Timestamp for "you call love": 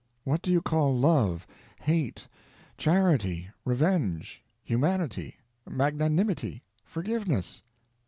0.51-1.45